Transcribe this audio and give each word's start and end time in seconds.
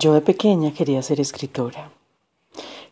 Yo 0.00 0.14
de 0.14 0.20
pequeña 0.20 0.72
quería 0.72 1.02
ser 1.02 1.18
escritora. 1.18 1.90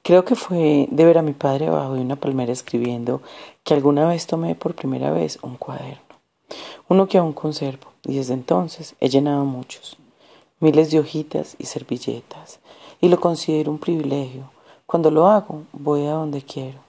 Creo 0.03 0.25
que 0.25 0.35
fue 0.35 0.89
de 0.91 1.05
ver 1.05 1.19
a 1.19 1.23
mi 1.23 1.35
padre 1.35 1.69
abajo 1.69 1.95
de 1.95 2.01
una 2.01 2.17
palmera 2.17 2.53
escribiendo 2.53 3.23
que 3.63 3.75
alguna 3.75 4.09
vez 4.09 4.27
tomé 4.27 4.56
por 4.56 4.75
primera 4.75 5.12
vez 5.12 5.38
un 5.40 5.54
cuaderno, 5.54 6.16
uno 6.88 7.06
que 7.06 7.19
aún 7.19 7.32
conservo, 7.32 7.92
y 8.03 8.16
desde 8.16 8.34
entonces 8.34 8.96
he 8.98 9.08
llenado 9.08 9.45
muchos, 9.45 9.96
miles 10.58 10.90
de 10.90 10.98
hojitas 10.98 11.54
y 11.61 11.66
servilletas, 11.66 12.59
y 13.00 13.09
lo 13.09 13.20
considero 13.20 13.70
un 13.70 13.79
privilegio. 13.79 14.50
Cuando 14.84 15.12
lo 15.12 15.29
hago, 15.29 15.62
voy 15.73 16.07
a 16.07 16.14
donde 16.14 16.43
quiero, 16.43 16.80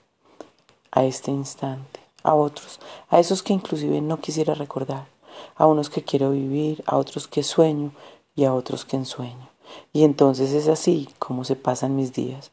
a 0.90 1.04
este 1.04 1.30
instante, 1.30 2.00
a 2.24 2.34
otros, 2.34 2.80
a 3.08 3.20
esos 3.20 3.44
que 3.44 3.52
inclusive 3.52 4.00
no 4.00 4.18
quisiera 4.18 4.54
recordar, 4.54 5.06
a 5.54 5.68
unos 5.68 5.88
que 5.88 6.02
quiero 6.02 6.32
vivir, 6.32 6.82
a 6.86 6.96
otros 6.96 7.28
que 7.28 7.44
sueño 7.44 7.92
y 8.34 8.46
a 8.46 8.52
otros 8.52 8.84
que 8.84 8.96
ensueño. 8.96 9.48
Y 9.92 10.04
entonces 10.04 10.52
es 10.52 10.68
así 10.68 11.08
como 11.18 11.44
se 11.44 11.56
pasan 11.56 11.96
mis 11.96 12.12
días, 12.12 12.50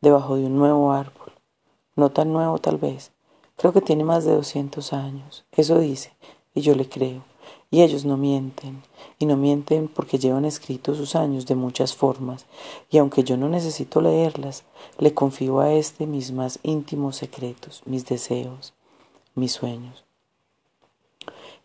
debajo 0.00 0.36
de 0.36 0.46
un 0.46 0.56
nuevo 0.56 0.92
árbol. 0.92 1.32
No 1.96 2.10
tan 2.10 2.32
nuevo 2.32 2.58
tal 2.58 2.78
vez. 2.78 3.12
Creo 3.56 3.72
que 3.72 3.80
tiene 3.80 4.04
más 4.04 4.24
de 4.24 4.34
200 4.34 4.92
años. 4.92 5.44
Eso 5.52 5.78
dice, 5.78 6.12
y 6.54 6.60
yo 6.60 6.74
le 6.74 6.88
creo. 6.88 7.22
Y 7.70 7.82
ellos 7.82 8.04
no 8.04 8.16
mienten, 8.16 8.82
y 9.18 9.26
no 9.26 9.36
mienten 9.36 9.88
porque 9.88 10.18
llevan 10.18 10.44
escritos 10.44 10.96
sus 10.96 11.16
años 11.16 11.46
de 11.46 11.56
muchas 11.56 11.94
formas, 11.94 12.46
y 12.88 12.98
aunque 12.98 13.24
yo 13.24 13.36
no 13.36 13.48
necesito 13.48 14.00
leerlas, 14.00 14.64
le 14.98 15.12
confío 15.12 15.60
a 15.60 15.72
este 15.72 16.06
mis 16.06 16.30
más 16.30 16.60
íntimos 16.62 17.16
secretos, 17.16 17.82
mis 17.84 18.06
deseos, 18.06 18.74
mis 19.34 19.52
sueños. 19.52 20.04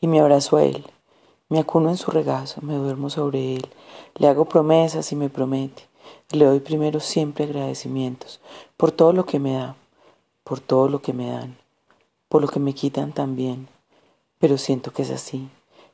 Y 0.02 0.08
me 0.08 0.20
abrazo 0.20 0.58
a 0.58 0.64
él, 0.64 0.86
me 1.50 1.60
acuno 1.60 1.90
en 1.90 1.98
su 1.98 2.12
regazo, 2.12 2.62
me 2.62 2.76
duermo 2.76 3.10
sobre 3.10 3.56
él, 3.56 3.68
le 4.16 4.28
hago 4.28 4.46
promesas 4.46 5.12
y 5.12 5.16
me 5.16 5.30
promete. 5.30 5.90
Le 6.32 6.46
doy 6.46 6.60
primero 6.60 7.00
siempre 7.00 7.46
agradecimientos 7.46 8.40
por 8.78 8.92
todo 8.92 9.14
lo 9.14 9.26
que 9.26 9.40
me 9.40 9.54
da, 9.54 9.76
por 10.44 10.60
todo 10.60 10.88
lo 10.88 11.02
que 11.02 11.12
me 11.12 11.32
dan, 11.32 11.58
por 12.28 12.42
lo 12.42 12.48
que 12.48 12.60
me 12.60 12.74
quitan 12.74 13.14
también. 13.14 13.68
Pero 14.38 14.60
siento 14.60 14.94
que 14.94 15.02
es 15.02 15.10
así, 15.10 15.50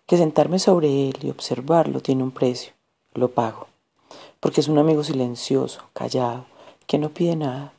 que 0.06 0.18
sentarme 0.18 0.60
sobre 0.60 1.08
él 1.08 1.18
y 1.22 1.30
observarlo 1.30 2.02
tiene 2.02 2.24
un 2.24 2.32
precio. 2.32 2.74
Lo 3.14 3.32
pago, 3.32 3.68
porque 4.42 4.60
es 4.60 4.68
un 4.68 4.78
amigo 4.78 5.06
silencioso, 5.06 5.84
callado, 5.94 6.46
que 6.86 6.98
no 6.98 7.10
pide 7.10 7.38
nada, 7.38 7.72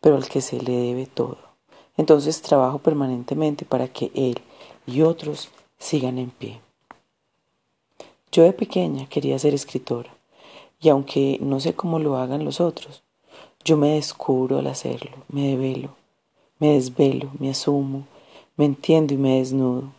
pero 0.00 0.16
al 0.16 0.28
que 0.28 0.40
se 0.40 0.62
le 0.62 0.72
debe 0.72 1.04
todo. 1.04 1.36
Entonces 1.98 2.40
trabajo 2.40 2.78
permanentemente 2.78 3.66
para 3.66 3.88
que 3.88 4.10
él 4.14 4.40
y 4.86 5.02
otros 5.02 5.50
sigan 5.78 6.18
en 6.18 6.30
pie. 6.30 6.60
Yo 8.38 8.44
de 8.44 8.52
pequeña 8.52 9.08
quería 9.08 9.36
ser 9.36 9.52
escritora, 9.52 10.16
y 10.80 10.90
aunque 10.90 11.38
no 11.40 11.58
sé 11.58 11.74
cómo 11.74 11.98
lo 11.98 12.18
hagan 12.18 12.44
los 12.44 12.60
otros, 12.60 13.02
yo 13.64 13.76
me 13.76 13.94
descubro 13.94 14.60
al 14.60 14.68
hacerlo, 14.68 15.10
me 15.26 15.48
develo, 15.48 15.96
me 16.60 16.74
desvelo, 16.74 17.32
me 17.40 17.50
asumo, 17.50 18.06
me 18.56 18.64
entiendo 18.64 19.12
y 19.12 19.16
me 19.16 19.38
desnudo. 19.38 19.92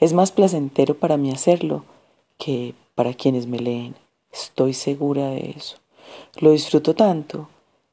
Es 0.00 0.12
más 0.12 0.32
placentero 0.32 0.96
para 0.96 1.16
mí 1.16 1.30
hacerlo 1.30 1.84
que 2.36 2.74
para 2.96 3.14
quienes 3.14 3.46
me 3.46 3.60
leen. 3.60 3.94
Estoy 4.32 4.74
segura 4.74 5.28
de 5.28 5.54
eso. 5.56 5.76
Lo 6.40 6.50
disfruto 6.50 6.96
tanto 6.96 7.48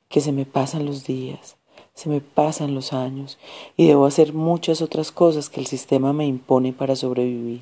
que 0.10 0.20
se 0.20 0.32
me 0.32 0.48
pasan 0.48 0.84
los 0.84 1.06
días, 1.06 1.58
se 1.94 2.10
me 2.10 2.22
pasan 2.22 2.74
los 2.74 2.92
años 2.92 3.38
y 3.78 3.86
debo 3.86 4.08
hacer 4.08 4.34
muchas 4.34 4.82
otras 4.82 5.12
cosas 5.12 5.52
que 5.52 5.60
el 5.60 5.68
sistema 5.68 6.12
me 6.12 6.26
impone 6.26 6.74
para 6.74 6.96
sobrevivir. 6.96 7.62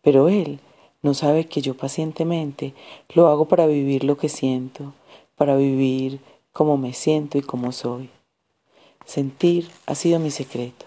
Pero 0.00 0.30
él 0.30 0.58
no 1.02 1.14
sabe 1.14 1.46
que 1.46 1.60
yo 1.60 1.76
pacientemente 1.76 2.74
lo 3.14 3.28
hago 3.28 3.46
para 3.46 3.66
vivir 3.66 4.04
lo 4.04 4.16
que 4.16 4.28
siento, 4.28 4.94
para 5.36 5.56
vivir 5.56 6.20
como 6.52 6.76
me 6.76 6.92
siento 6.92 7.38
y 7.38 7.42
como 7.42 7.72
soy. 7.72 8.08
Sentir 9.04 9.68
ha 9.86 9.94
sido 9.94 10.18
mi 10.20 10.30
secreto. 10.30 10.86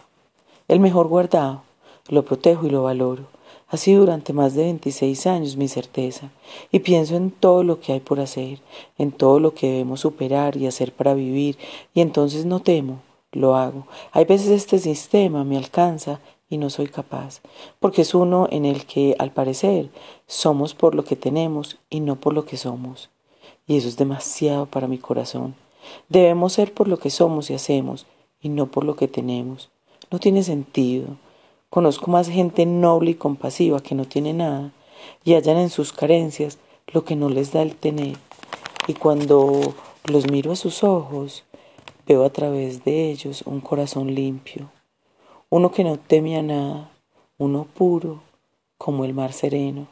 El 0.68 0.80
mejor 0.80 1.08
guardado, 1.08 1.64
lo 2.08 2.24
protejo 2.24 2.66
y 2.66 2.70
lo 2.70 2.84
valoro. 2.84 3.28
Ha 3.68 3.78
sido 3.78 4.02
durante 4.02 4.32
más 4.32 4.54
de 4.54 4.64
26 4.64 5.28
años 5.28 5.58
mi 5.58 5.68
certeza, 5.68 6.30
y 6.72 6.80
pienso 6.80 7.16
en 7.16 7.32
todo 7.32 7.64
lo 7.64 7.80
que 7.80 7.94
hay 7.94 8.00
por 8.00 8.20
hacer, 8.20 8.60
en 8.98 9.12
todo 9.12 9.40
lo 9.40 9.54
que 9.54 9.68
debemos 9.68 10.02
superar 10.02 10.56
y 10.56 10.68
hacer 10.68 10.94
para 10.94 11.14
vivir, 11.14 11.58
y 11.94 12.02
entonces 12.02 12.46
no 12.46 12.62
temo, 12.62 13.02
lo 13.32 13.56
hago. 13.56 13.88
Hay 14.12 14.26
veces 14.26 14.50
este 14.50 14.80
sistema 14.80 15.44
me 15.44 15.58
alcanza 15.58 16.20
y 16.50 16.58
no 16.58 16.70
soy 16.70 16.88
capaz, 16.88 17.42
porque 17.80 18.04
es 18.04 18.14
uno 18.14 18.48
en 18.52 18.66
el 18.66 18.86
que, 18.86 19.16
al 19.20 19.32
parecer, 19.32 19.90
somos 20.28 20.74
por 20.74 20.96
lo 20.96 21.04
que 21.04 21.16
tenemos 21.16 21.78
y 21.90 22.00
no 22.00 22.18
por 22.18 22.34
lo 22.34 22.46
que 22.46 22.58
somos. 22.58 23.10
Y 23.68 23.78
eso 23.78 23.88
es 23.88 23.98
demasiado 23.98 24.68
para 24.68 24.88
mi 24.88 24.98
corazón. 24.98 25.56
Debemos 26.10 26.54
ser 26.54 26.74
por 26.74 26.88
lo 26.88 27.00
que 27.00 27.10
somos 27.10 27.50
y 27.50 27.54
hacemos, 27.54 28.06
y 28.40 28.50
no 28.50 28.68
por 28.68 28.84
lo 28.84 28.96
que 28.96 29.08
tenemos. 29.08 29.70
No 30.12 30.20
tiene 30.20 30.44
sentido. 30.44 31.08
Conozco 31.70 32.12
más 32.12 32.30
gente 32.30 32.66
noble 32.66 33.12
y 33.12 33.16
compasiva 33.16 33.82
que 33.82 33.96
no 33.96 34.06
tiene 34.06 34.34
nada, 34.34 34.72
y 35.24 35.34
hallan 35.34 35.58
en 35.58 35.70
sus 35.70 35.94
carencias 35.94 36.60
lo 36.94 37.04
que 37.06 37.16
no 37.16 37.30
les 37.30 37.52
da 37.52 37.62
el 37.62 37.76
tener. 37.76 38.18
Y 38.88 38.94
cuando 38.94 39.74
los 40.06 40.30
miro 40.30 40.52
a 40.52 40.56
sus 40.56 40.84
ojos, 40.84 41.44
veo 42.08 42.24
a 42.24 42.30
través 42.30 42.84
de 42.84 43.10
ellos 43.10 43.44
un 43.46 43.62
corazón 43.62 44.14
limpio, 44.14 44.70
uno 45.56 45.72
que 45.72 45.86
no 45.86 45.98
teme 45.98 46.38
a 46.38 46.42
nada, 46.42 46.92
uno 47.38 47.66
puro 47.74 48.22
como 48.78 49.06
el 49.06 49.14
mar 49.14 49.32
sereno. 49.32 49.88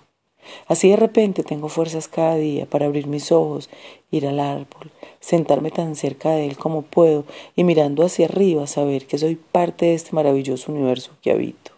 Así 0.67 0.89
de 0.89 0.97
repente 0.97 1.41
tengo 1.41 1.69
fuerzas 1.69 2.09
cada 2.09 2.35
día 2.35 2.65
para 2.65 2.85
abrir 2.85 3.07
mis 3.07 3.31
ojos, 3.31 3.69
ir 4.11 4.27
al 4.27 4.41
árbol, 4.41 4.91
sentarme 5.21 5.71
tan 5.71 5.95
cerca 5.95 6.31
de 6.31 6.47
él 6.47 6.57
como 6.57 6.81
puedo 6.81 7.23
y 7.55 7.63
mirando 7.63 8.03
hacia 8.03 8.25
arriba 8.25 8.67
saber 8.67 9.07
que 9.07 9.17
soy 9.17 9.37
parte 9.37 9.85
de 9.85 9.93
este 9.93 10.11
maravilloso 10.11 10.69
universo 10.69 11.11
que 11.21 11.31
habito. 11.31 11.71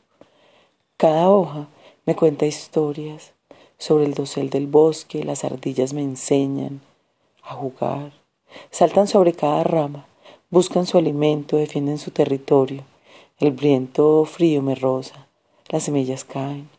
Cada 0.97 1.29
hoja 1.29 1.67
me 2.07 2.15
cuenta 2.15 2.47
historias 2.47 3.33
sobre 3.77 4.05
el 4.05 4.15
dosel 4.15 4.49
del 4.49 4.65
bosque, 4.65 5.23
las 5.23 5.43
ardillas 5.43 5.93
me 5.93 6.01
enseñan 6.01 6.81
a 7.43 7.53
jugar, 7.53 8.13
saltan 8.71 9.07
sobre 9.07 9.33
cada 9.33 9.63
rama, 9.63 10.07
buscan 10.49 10.87
su 10.87 10.97
alimento, 10.97 11.57
defienden 11.57 11.99
su 11.99 12.09
territorio. 12.09 12.94
El 13.37 13.51
viento 13.51 14.23
frío 14.23 14.61
me 14.61 14.75
roza, 14.75 15.27
las 15.67 15.83
semillas 15.83 16.23
caen, 16.23 16.69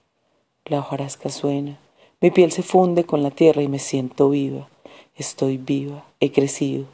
la 0.65 0.79
hojarasca 0.79 1.29
suena, 1.29 1.79
mi 2.23 2.31
piel 2.31 2.51
se 2.51 2.63
funde 2.63 3.05
con 3.05 3.23
la 3.23 3.31
tierra 3.31 3.61
y 3.61 3.69
me 3.69 3.79
siento 3.79 4.31
viva. 4.31 4.71
Estoy 5.17 5.59
viva, 5.59 6.07
he 6.19 6.33
crecido. 6.33 6.87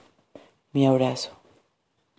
Mi 0.72 0.84
abrazo. 0.84 1.41